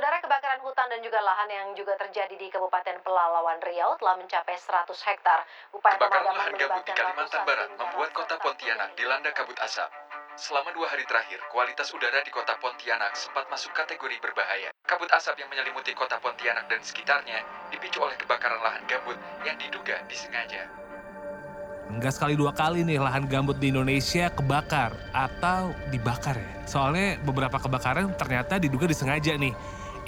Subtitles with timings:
[0.00, 4.56] Saudara kebakaran hutan dan juga lahan yang juga terjadi di Kabupaten Pelalawan Riau telah mencapai
[4.56, 5.44] 100 hektar.
[5.76, 9.92] Upaya Kebakaran lahan gambut di Kalimantan Barat membuat kota Pontianak dilanda kabut asap.
[10.40, 14.72] Selama dua hari terakhir, kualitas udara di kota Pontianak sempat masuk kategori berbahaya.
[14.88, 20.00] Kabut asap yang menyelimuti kota Pontianak dan sekitarnya dipicu oleh kebakaran lahan gambut yang diduga
[20.08, 20.64] disengaja.
[21.92, 26.52] Enggak sekali dua kali nih lahan gambut di Indonesia kebakar atau dibakar ya.
[26.64, 29.52] Soalnya beberapa kebakaran ternyata diduga disengaja nih.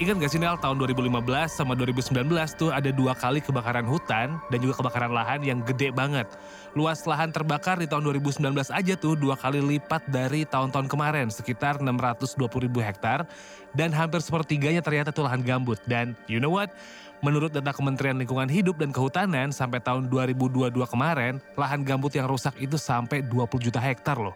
[0.01, 1.21] Ingat gak sih Nel tahun 2015
[1.53, 2.25] sama 2019
[2.57, 6.25] tuh ada dua kali kebakaran hutan dan juga kebakaran lahan yang gede banget.
[6.73, 8.41] Luas lahan terbakar di tahun 2019
[8.73, 13.29] aja tuh dua kali lipat dari tahun-tahun kemarin sekitar 620 ribu hektar
[13.77, 15.77] dan hampir sepertiganya ternyata tuh lahan gambut.
[15.85, 16.73] Dan you know what?
[17.21, 22.57] Menurut data Kementerian Lingkungan Hidup dan Kehutanan sampai tahun 2022 kemarin, lahan gambut yang rusak
[22.57, 24.33] itu sampai 20 juta hektar loh.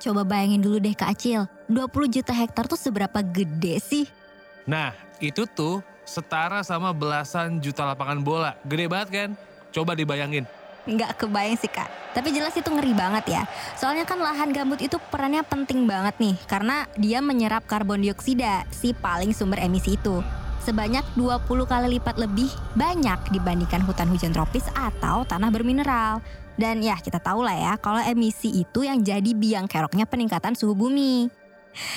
[0.00, 4.21] Coba bayangin dulu deh Kak Acil, 20 juta hektar tuh seberapa gede sih?
[4.62, 8.52] Nah, itu tuh setara sama belasan juta lapangan bola.
[8.66, 9.30] Gede banget kan?
[9.74, 10.46] Coba dibayangin.
[10.82, 11.86] Nggak kebayang sih Kak.
[12.10, 13.42] Tapi jelas itu ngeri banget ya.
[13.78, 16.34] Soalnya kan lahan gambut itu perannya penting banget nih.
[16.50, 20.20] Karena dia menyerap karbon dioksida, si paling sumber emisi itu.
[20.62, 26.22] Sebanyak 20 kali lipat lebih banyak dibandingkan hutan hujan tropis atau tanah bermineral.
[26.54, 30.74] Dan ya kita tahu lah ya kalau emisi itu yang jadi biang keroknya peningkatan suhu
[30.76, 31.41] bumi.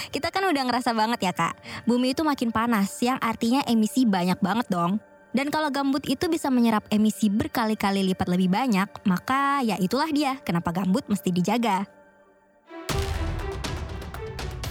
[0.09, 4.39] Kita kan udah ngerasa banget ya kak, bumi itu makin panas yang artinya emisi banyak
[4.39, 4.99] banget dong.
[5.35, 10.39] Dan kalau gambut itu bisa menyerap emisi berkali-kali lipat lebih banyak, maka ya itulah dia
[10.39, 11.83] kenapa gambut mesti dijaga.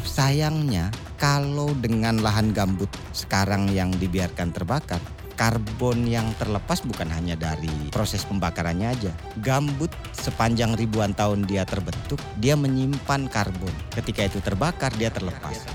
[0.09, 0.89] Sayangnya
[1.21, 5.05] kalau dengan lahan gambut sekarang yang dibiarkan terbakar,
[5.35, 9.13] karbon yang terlepas bukan hanya dari proses pembakarannya aja.
[9.43, 13.75] Gambut sepanjang ribuan tahun dia terbentuk, dia menyimpan karbon.
[13.93, 15.67] Ketika itu terbakar dia terlepas.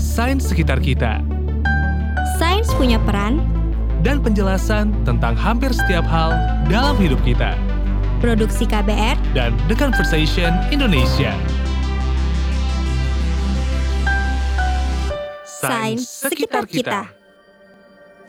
[0.00, 1.22] Sains sekitar kita
[2.40, 3.40] Sains punya peran,
[4.00, 6.32] dan penjelasan tentang hampir setiap hal
[6.68, 7.56] dalam hidup kita.
[8.20, 11.32] produksi KBR, Dan The Conversation Indonesia.
[15.60, 17.12] Sains sekitar kita.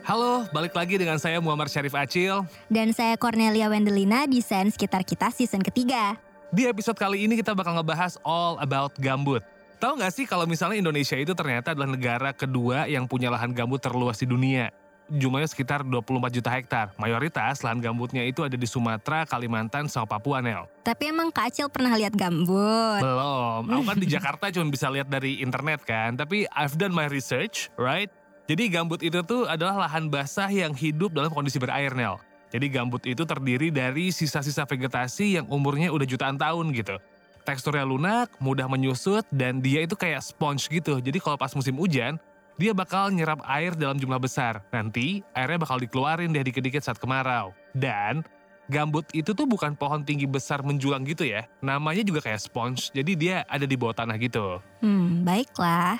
[0.04, 2.44] Halo, balik lagi dengan saya Muhammad Syarif Acil.
[2.68, 6.20] dan saya Cornelia Wendelina di Sains Sekitar Kita season ketiga.
[6.52, 9.40] Di episode kali ini kita bakal ngebahas all about gambut.
[9.80, 13.80] Tahu nggak sih kalau misalnya Indonesia itu ternyata adalah negara kedua yang punya lahan gambut
[13.80, 14.68] terluas di dunia.
[15.12, 16.86] Jumlahnya sekitar 24 juta hektar.
[16.96, 20.64] Mayoritas lahan gambutnya itu ada di Sumatera, Kalimantan, sama Papua, Nel.
[20.80, 23.04] Tapi emang Kak Acil pernah lihat gambut?
[23.04, 23.60] Belum.
[23.68, 26.16] Aku kan di Jakarta cuma bisa lihat dari internet kan.
[26.16, 28.08] Tapi I've done my research, right?
[28.48, 32.16] Jadi gambut itu tuh adalah lahan basah yang hidup dalam kondisi berair, Nel.
[32.48, 36.96] Jadi gambut itu terdiri dari sisa-sisa vegetasi yang umurnya udah jutaan tahun gitu.
[37.42, 41.04] Teksturnya lunak, mudah menyusut, dan dia itu kayak sponge gitu.
[41.04, 42.16] Jadi kalau pas musim hujan,
[42.62, 44.62] dia bakal nyerap air dalam jumlah besar.
[44.70, 47.50] Nanti airnya bakal dikeluarin deh dikit-dikit saat kemarau.
[47.74, 48.22] Dan
[48.70, 51.50] gambut itu tuh bukan pohon tinggi besar menjulang gitu ya.
[51.58, 54.62] Namanya juga kayak sponge, jadi dia ada di bawah tanah gitu.
[54.78, 55.98] Hmm, baiklah.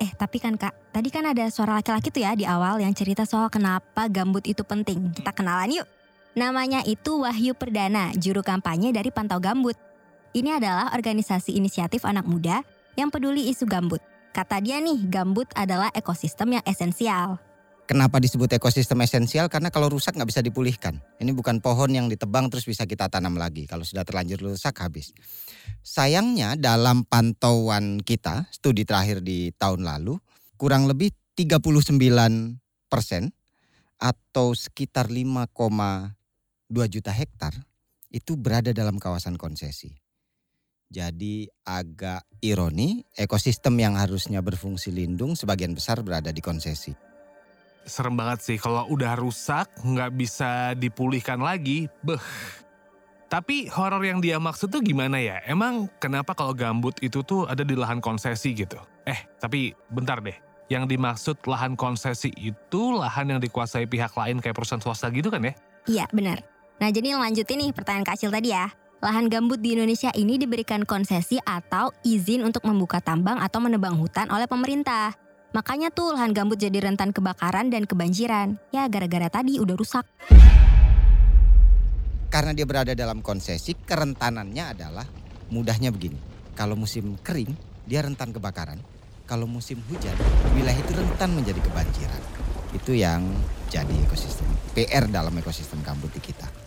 [0.00, 3.28] Eh, tapi kan Kak, tadi kan ada suara laki-laki tuh ya di awal yang cerita
[3.28, 5.12] soal kenapa gambut itu penting.
[5.12, 5.88] Kita kenalan yuk.
[6.34, 9.78] Namanya itu Wahyu Perdana, juru kampanye dari Pantau Gambut.
[10.34, 12.66] Ini adalah organisasi inisiatif anak muda
[12.98, 14.02] yang peduli isu gambut.
[14.34, 17.38] Kata dia nih, gambut adalah ekosistem yang esensial.
[17.86, 19.46] Kenapa disebut ekosistem esensial?
[19.46, 20.98] Karena kalau rusak nggak bisa dipulihkan.
[21.22, 23.70] Ini bukan pohon yang ditebang terus bisa kita tanam lagi.
[23.70, 25.14] Kalau sudah terlanjur rusak habis.
[25.86, 30.18] Sayangnya dalam pantauan kita, studi terakhir di tahun lalu,
[30.58, 32.58] kurang lebih 39
[32.90, 33.30] persen
[34.02, 35.54] atau sekitar 5,2
[36.90, 37.54] juta hektar
[38.10, 39.94] itu berada dalam kawasan konsesi.
[40.94, 46.94] Jadi agak ironi, ekosistem yang harusnya berfungsi lindung sebagian besar berada di konsesi.
[47.82, 51.90] Serem banget sih kalau udah rusak nggak bisa dipulihkan lagi.
[52.06, 52.22] Beh.
[53.26, 55.42] Tapi horor yang dia maksud tuh gimana ya?
[55.50, 58.78] Emang kenapa kalau gambut itu tuh ada di lahan konsesi gitu?
[59.02, 60.38] Eh, tapi bentar deh.
[60.70, 65.42] Yang dimaksud lahan konsesi itu lahan yang dikuasai pihak lain kayak perusahaan swasta gitu kan
[65.42, 65.52] ya?
[65.90, 66.46] Iya, benar.
[66.78, 68.70] Nah, jadi lanjutin nih pertanyaan Kak Acil tadi ya.
[69.04, 74.32] Lahan gambut di Indonesia ini diberikan konsesi atau izin untuk membuka tambang atau menebang hutan
[74.32, 75.12] oleh pemerintah.
[75.52, 78.56] Makanya tuh lahan gambut jadi rentan kebakaran dan kebanjiran.
[78.72, 80.08] Ya gara-gara tadi udah rusak.
[82.32, 85.04] Karena dia berada dalam konsesi, kerentanannya adalah
[85.52, 86.16] mudahnya begini.
[86.56, 87.52] Kalau musim kering,
[87.84, 88.80] dia rentan kebakaran.
[89.28, 90.16] Kalau musim hujan,
[90.56, 92.22] wilayah itu rentan menjadi kebanjiran.
[92.72, 93.20] Itu yang
[93.68, 96.63] jadi ekosistem PR dalam ekosistem gambut di kita.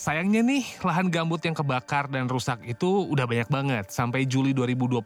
[0.00, 3.92] Sayangnya nih, lahan gambut yang kebakar dan rusak itu udah banyak banget.
[3.92, 5.04] Sampai Juli 2022,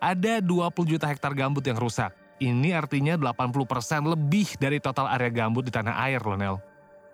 [0.00, 0.48] ada 20
[0.88, 2.16] juta hektar gambut yang rusak.
[2.40, 6.56] Ini artinya 80% lebih dari total area gambut di tanah air loh, Nel.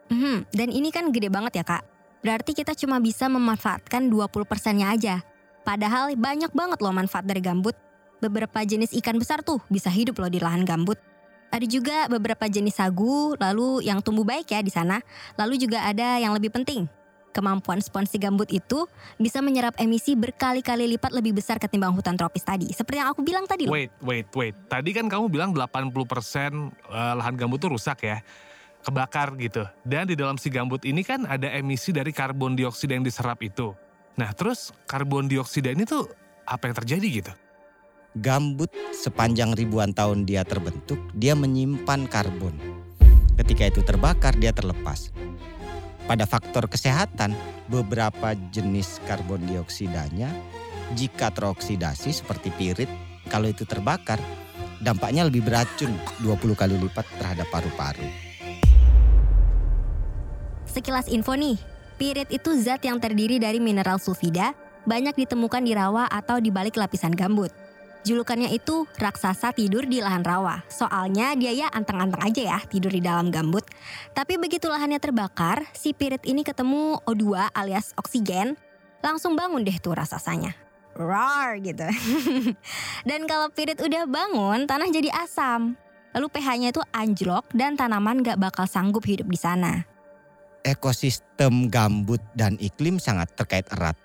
[0.07, 1.83] Mhm, dan ini kan gede banget ya kak.
[2.23, 5.27] Berarti kita cuma bisa memanfaatkan 20 persennya aja.
[5.67, 7.75] Padahal banyak banget loh manfaat dari gambut.
[8.23, 11.03] Beberapa jenis ikan besar tuh bisa hidup loh di lahan gambut.
[11.55, 14.99] Ada juga beberapa jenis sagu, lalu yang tumbuh baik ya di sana.
[15.39, 16.91] Lalu juga ada yang lebih penting.
[17.31, 18.91] Kemampuan sponsi gambut itu
[19.23, 22.75] bisa menyerap emisi berkali-kali lipat lebih besar ketimbang hutan tropis tadi.
[22.75, 23.71] Seperti yang aku bilang tadi.
[23.71, 24.55] Wait, wait, wait.
[24.67, 28.19] Tadi kan kamu bilang 80% eh, lahan gambut tuh rusak ya.
[28.83, 29.63] Kebakar gitu.
[29.87, 33.79] Dan di dalam si gambut ini kan ada emisi dari karbon dioksida yang diserap itu.
[34.19, 36.11] Nah terus karbon dioksida ini tuh
[36.51, 37.33] apa yang terjadi gitu?
[38.15, 42.55] Gambut sepanjang ribuan tahun dia terbentuk, dia menyimpan karbon.
[43.35, 45.11] Ketika itu terbakar, dia terlepas.
[46.07, 47.35] Pada faktor kesehatan,
[47.67, 50.31] beberapa jenis karbon dioksidanya
[50.95, 52.87] jika teroksidasi seperti pirit,
[53.27, 54.23] kalau itu terbakar,
[54.79, 55.91] dampaknya lebih beracun
[56.23, 58.07] 20 kali lipat terhadap paru-paru.
[60.71, 61.59] Sekilas info nih,
[61.99, 64.55] pirit itu zat yang terdiri dari mineral sulfida,
[64.87, 67.64] banyak ditemukan di rawa atau di balik lapisan gambut.
[68.05, 70.61] Julukannya itu raksasa tidur di lahan rawa.
[70.69, 73.65] Soalnya dia ya anteng-anteng aja ya tidur di dalam gambut.
[74.13, 78.61] Tapi begitu lahannya terbakar, si pirit ini ketemu O2 alias oksigen,
[79.01, 80.53] langsung bangun deh tuh raksasanya.
[80.93, 81.89] Roar gitu.
[83.09, 85.73] dan kalau pirit udah bangun, tanah jadi asam.
[86.13, 89.83] Lalu pH-nya itu anjlok dan tanaman gak bakal sanggup hidup di sana.
[90.61, 93.97] Ekosistem gambut dan iklim sangat terkait erat.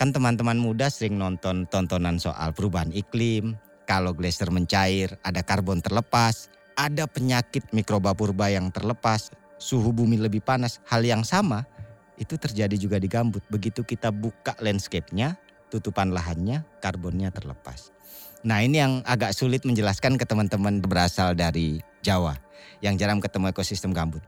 [0.00, 6.48] Kan teman-teman muda sering nonton tontonan soal perubahan iklim, kalau glacier mencair, ada karbon terlepas,
[6.72, 9.28] ada penyakit mikroba purba yang terlepas,
[9.60, 10.80] suhu bumi lebih panas.
[10.88, 11.68] Hal yang sama
[12.16, 13.44] itu terjadi juga di gambut.
[13.52, 15.36] Begitu kita buka landscape-nya,
[15.68, 17.92] tutupan lahannya, karbonnya terlepas.
[18.40, 22.40] Nah ini yang agak sulit menjelaskan ke teman-teman berasal dari Jawa
[22.80, 24.24] yang jarang ketemu ekosistem gambut.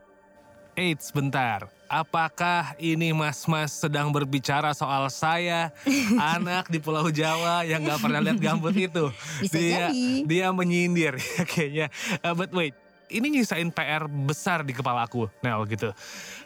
[0.72, 1.69] Eits, bentar.
[1.84, 5.69] Apakah ini mas-mas sedang berbicara soal saya,
[6.32, 9.12] anak di Pulau Jawa yang gak pernah lihat gambut itu?
[9.44, 10.24] Bisa Dia- jadi.
[10.24, 11.86] Dia menyindir ya kayaknya.
[12.24, 12.72] Uh, but wait,
[13.12, 15.93] ini nyisain PR besar di kepala aku, Nel gitu.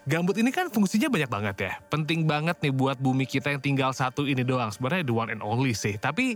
[0.04, 1.72] Gambut ini kan fungsinya banyak banget ya.
[1.86, 4.74] Penting banget nih buat bumi kita yang tinggal satu ini doang.
[4.74, 5.94] Sebenarnya the one and only sih.
[5.94, 6.34] Tapi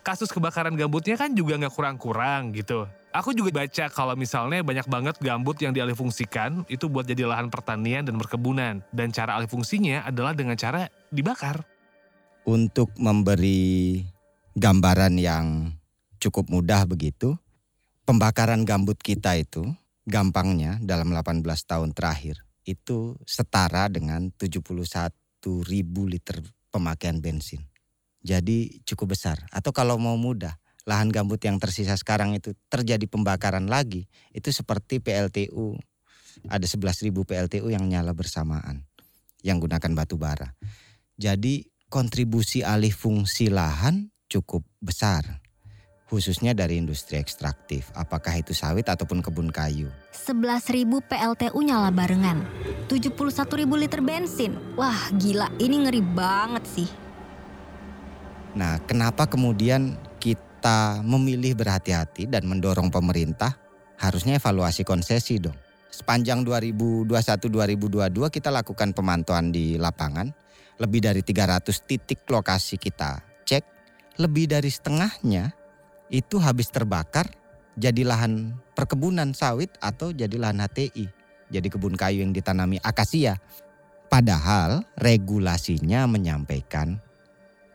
[0.00, 2.88] kasus kebakaran gambutnya kan juga nggak kurang-kurang gitu.
[3.16, 8.04] Aku juga baca kalau misalnya banyak banget gambut yang dialihfungsikan itu buat jadi lahan pertanian
[8.04, 8.84] dan perkebunan.
[8.92, 11.64] Dan cara alih fungsinya adalah dengan cara dibakar.
[12.44, 14.04] Untuk memberi
[14.52, 15.72] gambaran yang
[16.20, 17.40] cukup mudah begitu,
[18.06, 19.66] pembakaran gambut kita itu
[20.06, 25.10] gampangnya dalam 18 tahun terakhir itu setara dengan 71
[25.66, 27.66] ribu liter pemakaian bensin.
[28.26, 29.46] Jadi cukup besar.
[29.54, 34.98] Atau kalau mau mudah, lahan gambut yang tersisa sekarang itu terjadi pembakaran lagi, itu seperti
[34.98, 35.78] PLTU.
[36.50, 38.82] Ada 11 ribu PLTU yang nyala bersamaan,
[39.46, 40.58] yang gunakan batu bara.
[41.14, 45.45] Jadi kontribusi alih fungsi lahan cukup besar.
[46.06, 49.90] Khususnya dari industri ekstraktif, apakah itu sawit ataupun kebun kayu.
[50.14, 52.46] 11.000 PLTU nyala barengan.
[52.86, 54.54] 71.000 liter bensin.
[54.78, 56.86] Wah gila, ini ngeri banget sih.
[58.54, 63.58] Nah, kenapa kemudian kita memilih berhati-hati dan mendorong pemerintah
[63.98, 65.58] harusnya evaluasi konsesi dong.
[65.90, 70.30] Sepanjang 2021-2022 kita lakukan pemantauan di lapangan,
[70.78, 73.64] lebih dari 300 titik lokasi kita cek,
[74.22, 75.65] lebih dari setengahnya
[76.12, 77.26] itu habis terbakar
[77.76, 81.06] jadi lahan perkebunan sawit atau jadi lahan HTI,
[81.52, 83.36] jadi kebun kayu yang ditanami akasia.
[84.06, 86.96] Padahal regulasinya menyampaikan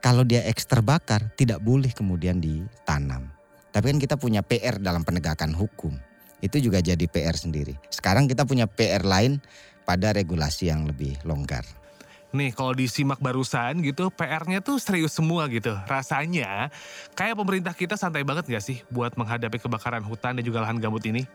[0.02, 3.30] kalau dia eks terbakar tidak boleh kemudian ditanam.
[3.72, 5.94] Tapi kan kita punya PR dalam penegakan hukum.
[6.42, 7.78] Itu juga jadi PR sendiri.
[7.94, 9.38] Sekarang kita punya PR lain
[9.86, 11.64] pada regulasi yang lebih longgar.
[12.32, 15.76] Nih kalau disimak barusan gitu PR-nya tuh serius semua gitu.
[15.84, 16.72] Rasanya
[17.12, 21.04] kayak pemerintah kita santai banget gak sih buat menghadapi kebakaran hutan dan juga lahan gambut
[21.04, 21.28] ini?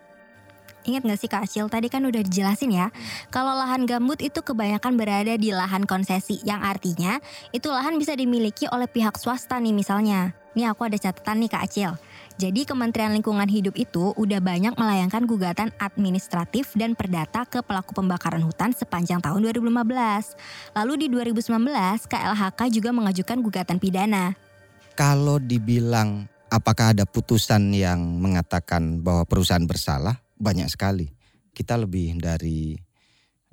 [0.87, 2.89] Ingat gak sih Kak Acil, tadi kan udah dijelasin ya.
[3.29, 6.39] Kalau lahan gambut itu kebanyakan berada di lahan konsesi.
[6.47, 7.13] Yang artinya
[7.51, 10.33] itu lahan bisa dimiliki oleh pihak swasta nih misalnya.
[10.57, 11.93] Nih aku ada catatan nih Kak Acil.
[12.37, 18.45] Jadi Kementerian Lingkungan Hidup itu udah banyak melayangkan gugatan administratif dan perdata ke pelaku pembakaran
[18.45, 20.77] hutan sepanjang tahun 2015.
[20.77, 21.49] Lalu di 2019
[22.05, 24.37] KLHK juga mengajukan gugatan pidana.
[24.93, 31.09] Kalau dibilang apakah ada putusan yang mengatakan bahwa perusahaan bersalah, banyak sekali.
[31.57, 32.77] Kita lebih dari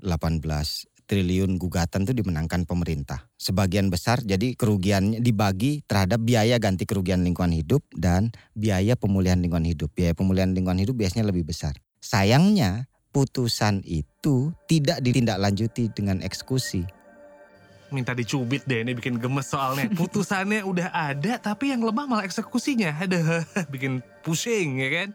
[0.04, 3.28] 18 triliun gugatan itu dimenangkan pemerintah.
[3.38, 9.68] Sebagian besar jadi kerugiannya dibagi terhadap biaya ganti kerugian lingkungan hidup dan biaya pemulihan lingkungan
[9.68, 9.92] hidup.
[9.94, 11.76] Biaya pemulihan lingkungan hidup biasanya lebih besar.
[12.04, 16.84] Sayangnya putusan itu tidak ditindaklanjuti dengan eksekusi.
[17.94, 19.86] Minta dicubit deh, ini bikin gemes soalnya.
[20.02, 22.98] Putusannya udah ada, tapi yang lemah malah eksekusinya.
[22.98, 25.10] Ada, bikin pusing ya kan?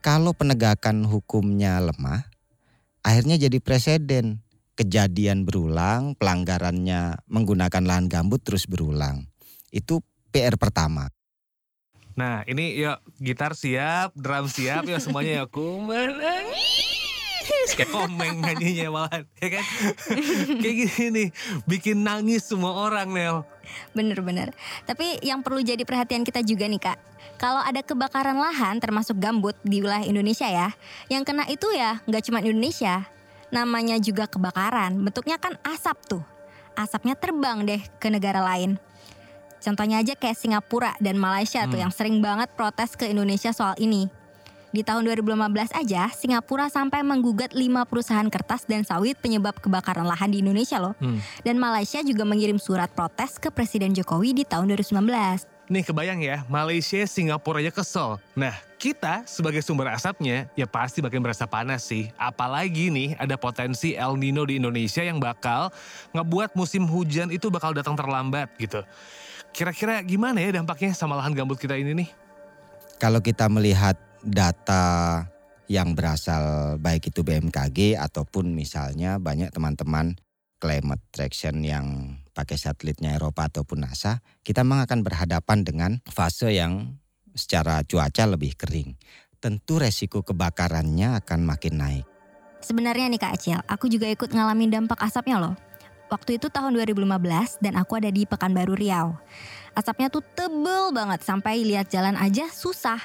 [0.00, 2.24] Kalau penegakan hukumnya lemah,
[3.04, 4.40] akhirnya jadi presiden.
[4.78, 9.26] Kejadian berulang, pelanggarannya menggunakan lahan gambut terus berulang.
[9.74, 11.10] Itu PR pertama.
[12.14, 16.46] Nah ini yuk gitar siap, drum siap ya semuanya ya kumana.
[17.74, 19.64] Kayak komeng nyanyinya malahan ya kan.
[20.62, 21.28] Kayak gini nih,
[21.66, 23.42] bikin nangis semua orang Nel.
[23.98, 24.54] Bener-bener.
[24.86, 26.98] Tapi yang perlu jadi perhatian kita juga nih kak.
[27.42, 30.70] Kalau ada kebakaran lahan termasuk gambut di wilayah Indonesia ya.
[31.10, 33.10] Yang kena itu ya nggak cuma Indonesia.
[33.48, 34.96] Namanya juga kebakaran.
[35.00, 36.24] Bentuknya kan asap tuh.
[36.76, 38.78] Asapnya terbang deh ke negara lain.
[39.58, 41.90] Contohnya aja kayak Singapura dan Malaysia tuh Hmm.
[41.90, 44.06] yang sering banget protes ke Indonesia soal ini.
[44.68, 50.28] Di tahun 2015 aja, Singapura sampai menggugat 5 perusahaan kertas dan sawit penyebab kebakaran lahan
[50.28, 50.92] di Indonesia loh.
[51.00, 51.18] Hmm.
[51.40, 55.57] Dan Malaysia juga mengirim surat protes ke Presiden Jokowi di tahun 2019.
[55.68, 58.16] Nih kebayang ya, Malaysia, Singapura aja kesel.
[58.32, 62.08] Nah, kita sebagai sumber asapnya ya pasti makin berasa panas sih.
[62.16, 65.68] Apalagi nih ada potensi El Nino di Indonesia yang bakal
[66.16, 68.80] ngebuat musim hujan itu bakal datang terlambat gitu.
[69.52, 72.08] Kira-kira gimana ya dampaknya sama lahan gambut kita ini nih?
[72.96, 75.20] Kalau kita melihat data
[75.68, 80.16] yang berasal baik itu BMKG ataupun misalnya banyak teman-teman
[80.56, 86.94] climate traction yang pakai satelitnya Eropa ataupun NASA, kita memang akan berhadapan dengan fase yang
[87.34, 88.94] secara cuaca lebih kering.
[89.42, 92.06] Tentu resiko kebakarannya akan makin naik.
[92.62, 95.54] Sebenarnya nih Kak Acil, aku juga ikut ngalamin dampak asapnya loh.
[96.10, 99.18] Waktu itu tahun 2015 dan aku ada di Pekanbaru Riau.
[99.74, 102.98] Asapnya tuh tebel banget sampai lihat jalan aja susah.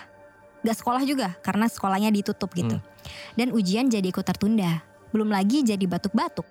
[0.63, 2.79] Gak sekolah juga karena sekolahnya ditutup gitu.
[3.35, 4.81] Dan ujian jadi ikut tertunda.
[5.11, 6.47] Belum lagi jadi batuk-batuk.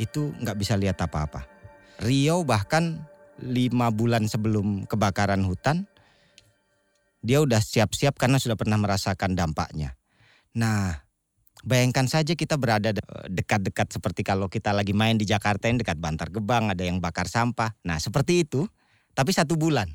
[0.00, 1.53] Itu nggak bisa lihat apa-apa.
[2.02, 3.06] Riau bahkan
[3.38, 5.86] lima bulan sebelum kebakaran hutan,
[7.24, 9.96] dia udah siap-siap karena sudah pernah merasakan dampaknya.
[10.54, 11.02] Nah,
[11.64, 15.98] bayangkan saja kita berada de- dekat-dekat seperti kalau kita lagi main di Jakarta yang dekat
[15.98, 17.74] Bantar Gebang, ada yang bakar sampah.
[17.86, 18.66] Nah, seperti itu,
[19.16, 19.88] tapi satu bulan.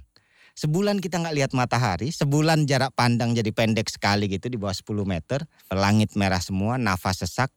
[0.57, 5.07] Sebulan kita nggak lihat matahari, sebulan jarak pandang jadi pendek sekali gitu di bawah 10
[5.07, 7.47] meter, langit merah semua, nafas sesak,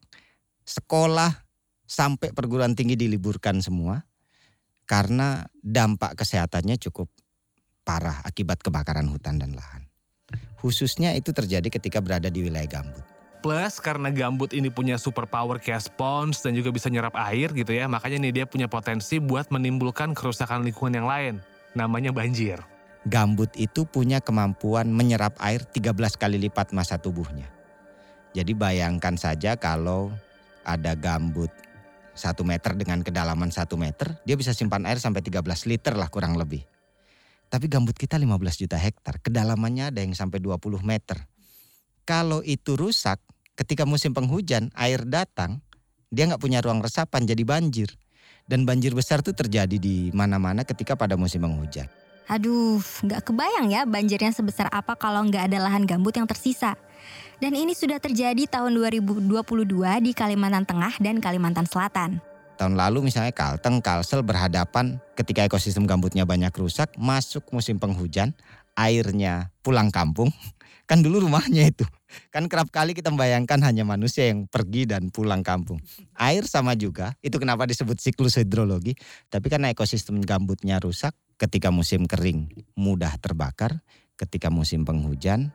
[0.62, 1.42] sekolah
[1.82, 4.06] sampai perguruan tinggi diliburkan semua
[4.92, 7.08] karena dampak kesehatannya cukup
[7.80, 9.88] parah akibat kebakaran hutan dan lahan.
[10.60, 13.00] Khususnya itu terjadi ketika berada di wilayah gambut.
[13.40, 17.72] Plus karena gambut ini punya super power kayak spons dan juga bisa nyerap air gitu
[17.72, 17.88] ya.
[17.88, 21.34] Makanya nih dia punya potensi buat menimbulkan kerusakan lingkungan yang lain.
[21.72, 22.60] Namanya banjir.
[23.08, 27.48] Gambut itu punya kemampuan menyerap air 13 kali lipat massa tubuhnya.
[28.36, 30.12] Jadi bayangkan saja kalau
[30.62, 31.50] ada gambut
[32.12, 36.36] 1 meter dengan kedalaman 1 meter, dia bisa simpan air sampai 13 liter lah kurang
[36.36, 36.64] lebih.
[37.52, 41.20] Tapi gambut kita 15 juta hektar, kedalamannya ada yang sampai 20 meter.
[42.08, 43.20] Kalau itu rusak,
[43.52, 45.60] ketika musim penghujan, air datang,
[46.08, 47.92] dia nggak punya ruang resapan jadi banjir.
[48.42, 51.86] Dan banjir besar itu terjadi di mana-mana ketika pada musim penghujan.
[52.26, 56.74] Aduh, nggak kebayang ya banjirnya sebesar apa kalau nggak ada lahan gambut yang tersisa.
[57.42, 59.42] Dan ini sudah terjadi tahun 2022
[59.98, 62.22] di Kalimantan Tengah dan Kalimantan Selatan.
[62.54, 68.30] Tahun lalu misalnya Kalteng, Kalsel berhadapan ketika ekosistem gambutnya banyak rusak, masuk musim penghujan,
[68.78, 70.30] airnya pulang kampung.
[70.86, 71.82] Kan dulu rumahnya itu.
[72.30, 75.82] Kan kerap kali kita membayangkan hanya manusia yang pergi dan pulang kampung.
[76.14, 78.94] Air sama juga, itu kenapa disebut siklus hidrologi.
[79.26, 81.10] Tapi karena ekosistem gambutnya rusak,
[81.42, 83.82] ketika musim kering mudah terbakar,
[84.14, 85.50] ketika musim penghujan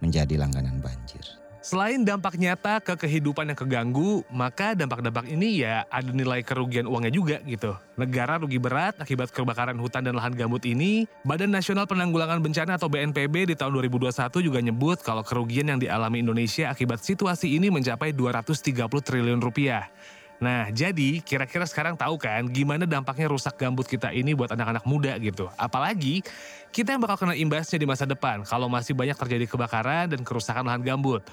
[0.00, 1.24] menjadi langganan banjir.
[1.66, 7.10] Selain dampak nyata ke kehidupan yang keganggu, maka dampak-dampak ini ya ada nilai kerugian uangnya
[7.10, 7.74] juga gitu.
[7.98, 11.10] Negara rugi berat akibat kebakaran hutan dan lahan gambut ini.
[11.26, 16.22] Badan Nasional Penanggulangan Bencana atau BNPB di tahun 2021 juga nyebut kalau kerugian yang dialami
[16.22, 19.90] Indonesia akibat situasi ini mencapai 230 triliun rupiah.
[20.36, 25.16] Nah, jadi kira-kira sekarang tahu kan gimana dampaknya rusak gambut kita ini buat anak-anak muda
[25.16, 25.48] gitu.
[25.56, 26.20] Apalagi
[26.68, 30.68] kita yang bakal kena imbasnya di masa depan kalau masih banyak terjadi kebakaran dan kerusakan
[30.68, 31.24] lahan gambut.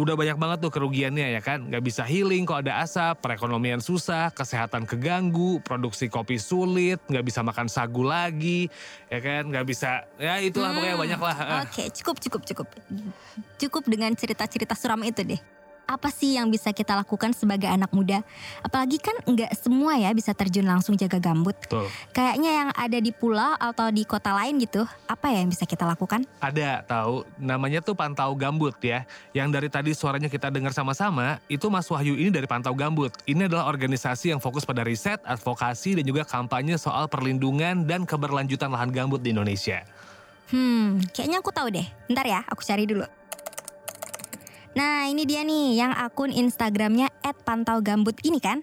[0.00, 1.68] Udah banyak banget tuh kerugiannya ya kan.
[1.68, 7.44] Nggak bisa healing kalau ada asap, perekonomian susah, kesehatan keganggu, produksi kopi sulit, nggak bisa
[7.44, 8.72] makan sagu lagi,
[9.12, 9.52] ya kan.
[9.52, 11.36] Nggak bisa, ya itulah pokoknya Hmm, banyak lah.
[11.68, 12.66] Oke, cukup cukup cukup.
[13.60, 15.59] Cukup dengan cerita-cerita suram itu deh.
[15.90, 18.22] Apa sih yang bisa kita lakukan sebagai anak muda?
[18.62, 21.58] Apalagi kan nggak semua ya bisa terjun langsung jaga gambut.
[21.66, 21.90] Betul.
[22.14, 25.82] Kayaknya yang ada di pulau atau di kota lain gitu, apa ya yang bisa kita
[25.82, 26.22] lakukan?
[26.38, 29.02] Ada tahu namanya tuh Pantau Gambut ya.
[29.34, 33.10] Yang dari tadi suaranya kita dengar sama-sama itu Mas Wahyu ini dari Pantau Gambut.
[33.26, 38.70] Ini adalah organisasi yang fokus pada riset, advokasi dan juga kampanye soal perlindungan dan keberlanjutan
[38.70, 39.82] lahan gambut di Indonesia.
[40.50, 41.86] Hmm, kayaknya aku tahu deh.
[42.10, 43.19] Bentar ya, aku cari dulu.
[44.70, 47.10] Nah ini dia nih yang akun Instagramnya
[47.42, 48.62] @pantaugambut ini kan?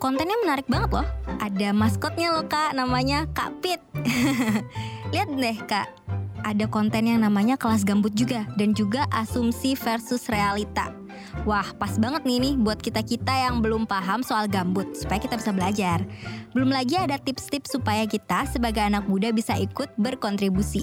[0.00, 1.06] Kontennya menarik banget loh.
[1.44, 3.80] Ada maskotnya loh kak namanya Kak Pit.
[5.12, 5.88] Lihat deh kak.
[6.42, 10.90] Ada konten yang namanya kelas gambut juga Dan juga asumsi versus realita.
[11.46, 15.54] Wah pas banget nih nih buat kita-kita yang belum paham soal gambut Supaya kita bisa
[15.54, 16.02] belajar.
[16.50, 20.82] Belum lagi ada tips-tips supaya kita sebagai anak muda bisa ikut berkontribusi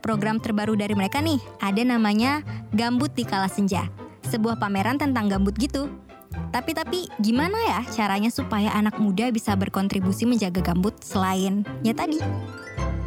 [0.00, 1.38] program terbaru dari mereka nih.
[1.62, 3.88] Ada namanya Gambut di Kala Senja.
[4.28, 5.88] Sebuah pameran tentang gambut gitu.
[6.52, 12.20] Tapi tapi gimana ya caranya supaya anak muda bisa berkontribusi menjaga gambut selain ya tadi?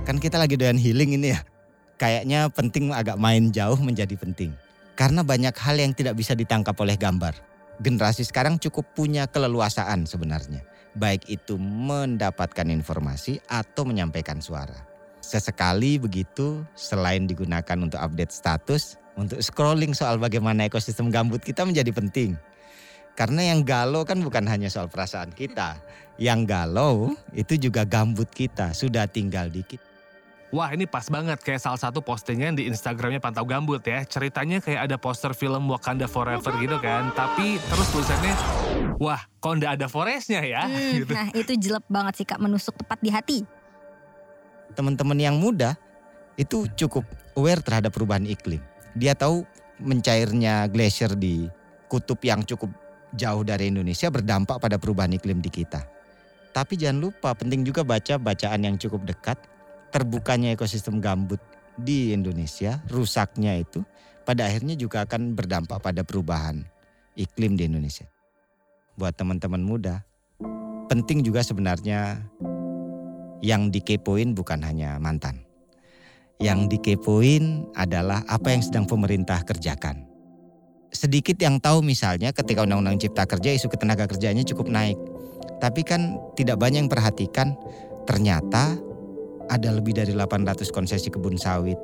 [0.06, 1.40] Kan kita lagi doyan healing ini ya.
[2.02, 4.50] Kayaknya penting agak main jauh menjadi penting.
[4.98, 7.38] Karena banyak hal yang tidak bisa ditangkap oleh gambar.
[7.82, 10.66] Generasi sekarang cukup punya keleluasaan sebenarnya.
[10.98, 14.91] Baik itu mendapatkan informasi atau menyampaikan suara.
[15.32, 21.88] Sesekali begitu selain digunakan untuk update status, untuk scrolling soal bagaimana ekosistem gambut kita menjadi
[21.96, 22.36] penting.
[23.16, 25.80] Karena yang galau kan bukan hanya soal perasaan kita.
[26.20, 29.80] Yang galau itu juga gambut kita, sudah tinggal dikit.
[30.52, 34.04] Wah ini pas banget kayak salah satu postingan di Instagramnya Pantau Gambut ya.
[34.04, 37.08] Ceritanya kayak ada poster film Wakanda Forever gitu kan.
[37.16, 38.36] Tapi terus tulisannya,
[39.00, 40.68] wah kok nggak ada forestnya ya?
[40.68, 41.12] Hmm, Gitu.
[41.16, 43.40] nah itu jelek banget sih kak menusuk tepat di hati.
[44.74, 45.76] Teman-teman yang muda
[46.40, 47.04] itu cukup
[47.36, 48.60] aware terhadap perubahan iklim.
[48.98, 49.44] Dia tahu
[49.82, 51.48] mencairnya glacier di
[51.92, 52.72] kutub yang cukup
[53.16, 55.84] jauh dari Indonesia berdampak pada perubahan iklim di kita.
[56.52, 59.40] Tapi jangan lupa penting juga baca bacaan yang cukup dekat
[59.92, 61.40] terbukanya ekosistem gambut
[61.80, 63.84] di Indonesia, rusaknya itu
[64.28, 66.64] pada akhirnya juga akan berdampak pada perubahan
[67.16, 68.08] iklim di Indonesia.
[68.96, 70.04] Buat teman-teman muda,
[70.92, 72.20] penting juga sebenarnya
[73.42, 75.46] yang dikepoin bukan hanya mantan.
[76.42, 80.10] Yang dikepoin adalah apa yang sedang pemerintah kerjakan.
[80.90, 84.98] Sedikit yang tahu misalnya ketika Undang-Undang Cipta Kerja isu ketenaga kerjanya cukup naik.
[85.62, 87.54] Tapi kan tidak banyak yang perhatikan
[88.10, 88.76] ternyata
[89.48, 91.78] ada lebih dari 800 konsesi kebun sawit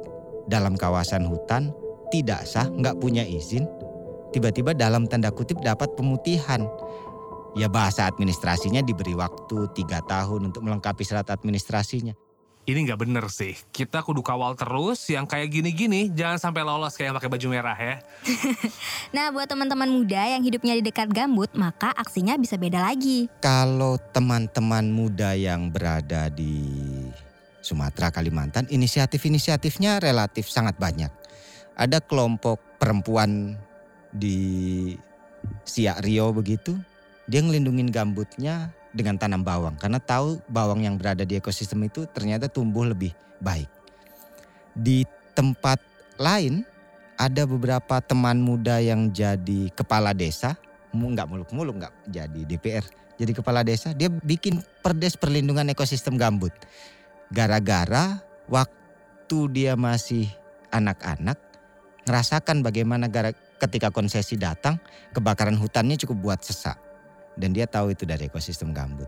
[0.49, 1.69] dalam kawasan hutan
[2.09, 3.67] tidak sah, nggak punya izin.
[4.31, 6.67] Tiba-tiba dalam tanda kutip dapat pemutihan
[7.55, 12.17] ya bahasa administrasinya diberi waktu tiga tahun untuk melengkapi syarat administrasinya.
[12.67, 13.55] Ini nggak bener sih.
[13.71, 17.77] Kita kudu kawal terus yang kayak gini-gini jangan sampai lolos kayak yang pakai baju merah
[17.79, 17.95] ya.
[19.15, 23.31] Nah buat teman-teman muda yang hidupnya di dekat gambut maka aksinya bisa beda lagi.
[23.39, 26.59] Kalau teman-teman muda yang berada di
[27.63, 31.11] Sumatera, Kalimantan, inisiatif-inisiatifnya relatif sangat banyak.
[31.75, 33.59] Ada kelompok perempuan
[34.11, 34.91] di
[35.67, 36.79] Siak Rio begitu,
[37.27, 42.47] dia ngelindungin gambutnya dengan tanam bawang karena tahu bawang yang berada di ekosistem itu ternyata
[42.47, 43.11] tumbuh lebih
[43.43, 43.67] baik.
[44.73, 45.03] Di
[45.35, 45.77] tempat
[46.15, 46.63] lain
[47.19, 50.55] ada beberapa teman muda yang jadi kepala desa,
[50.95, 52.85] nggak muluk-muluk nggak jadi DPR,
[53.19, 56.53] jadi kepala desa, dia bikin perdes perlindungan ekosistem gambut.
[57.27, 60.31] Gara-gara waktu dia masih
[60.71, 61.35] anak-anak
[62.07, 64.79] ngerasakan bagaimana gara ketika konsesi datang
[65.11, 66.86] kebakaran hutannya cukup buat sesak
[67.37, 69.07] dan dia tahu itu dari ekosistem gambut.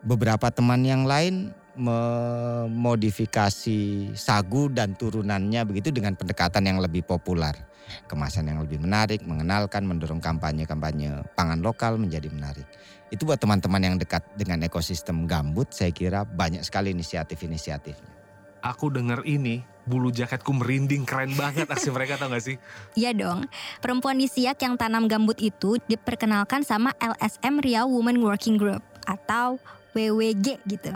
[0.00, 3.80] Beberapa teman yang lain memodifikasi
[4.16, 7.52] sagu dan turunannya begitu dengan pendekatan yang lebih populer.
[8.06, 12.62] Kemasan yang lebih menarik, mengenalkan, mendorong kampanye-kampanye pangan lokal menjadi menarik.
[13.10, 18.14] Itu buat teman-teman yang dekat dengan ekosistem gambut, saya kira banyak sekali inisiatif-inisiatifnya.
[18.62, 22.56] Aku denger ini, bulu jaketku merinding keren banget aksi mereka tau gak sih?
[22.94, 23.50] Iya dong,
[23.82, 29.58] perempuan di Siak yang tanam gambut itu diperkenalkan sama LSM Riau Women Working Group atau
[29.90, 30.94] WWG gitu.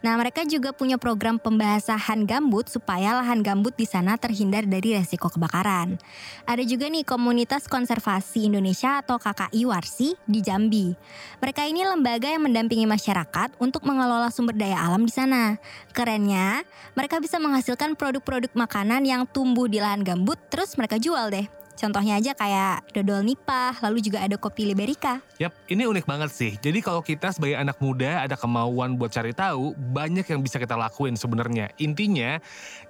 [0.00, 5.28] Nah, mereka juga punya program pembahasan gambut supaya lahan gambut di sana terhindar dari resiko
[5.28, 6.00] kebakaran.
[6.48, 10.96] Ada juga nih komunitas konservasi Indonesia atau KKI Warsi di Jambi.
[11.44, 15.60] Mereka ini lembaga yang mendampingi masyarakat untuk mengelola sumber daya alam di sana.
[15.92, 16.64] Kerennya,
[16.96, 21.59] mereka bisa menghasilkan produk-produk makanan yang tumbuh di lahan gambut terus mereka jual deh.
[21.80, 25.24] Contohnya aja kayak dodol nipah, lalu juga ada kopi liberica.
[25.40, 26.52] Yap, ini unik banget sih.
[26.60, 30.76] Jadi kalau kita sebagai anak muda ada kemauan buat cari tahu, banyak yang bisa kita
[30.76, 31.72] lakuin sebenarnya.
[31.80, 32.36] Intinya,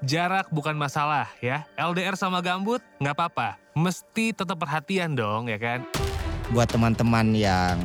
[0.03, 1.71] jarak bukan masalah ya.
[1.79, 3.63] LDR sama gambut nggak apa-apa.
[3.79, 5.87] Mesti tetap perhatian dong ya kan.
[6.51, 7.79] Buat teman-teman yang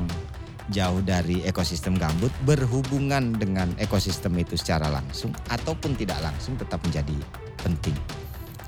[0.74, 7.13] jauh dari ekosistem gambut, berhubungan dengan ekosistem itu secara langsung ataupun tidak langsung tetap menjadi
[7.62, 7.94] penting.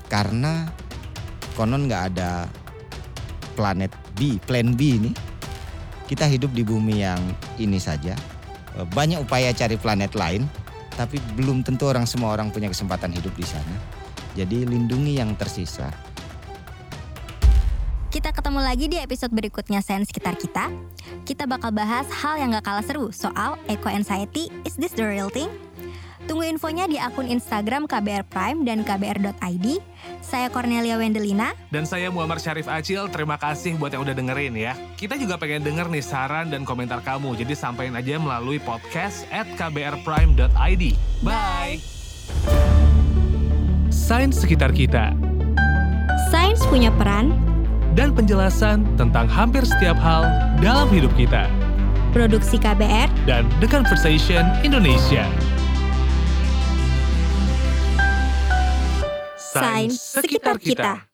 [0.06, 0.70] Karena
[1.58, 2.46] konon nggak ada
[3.58, 5.10] planet B, plan B ini.
[6.06, 7.18] Kita hidup di bumi yang
[7.58, 8.14] ini saja.
[8.78, 10.46] Eh, Banyak upaya cari planet lain,
[10.94, 13.74] tapi belum tentu orang semua orang punya kesempatan hidup di sana.
[14.38, 15.90] Jadi lindungi yang tersisa.
[18.08, 20.72] Kita ketemu lagi di episode berikutnya Sains Sekitar Kita.
[21.28, 25.28] Kita bakal bahas hal yang gak kalah seru soal eco anxiety, is this the real
[25.28, 25.52] thing?
[26.28, 29.66] Tunggu infonya di akun Instagram KBR Prime dan kbr.id.
[30.20, 31.56] Saya Cornelia Wendelina.
[31.72, 34.76] Dan saya Muhammad Syarif Acil, terima kasih buat yang udah dengerin ya.
[35.00, 39.48] Kita juga pengen denger nih saran dan komentar kamu, jadi sampaikan aja melalui podcast at
[39.56, 40.84] kbrprime.id.
[41.24, 41.80] Bye!
[43.88, 45.16] Sains sekitar kita
[46.28, 47.32] Sains punya peran,
[47.96, 50.28] dan penjelasan tentang hampir setiap hal
[50.60, 51.48] dalam hidup kita.
[52.12, 55.28] produksi KBR, Dan The Conversation Indonesia.
[59.60, 61.07] Sains sekitar kita.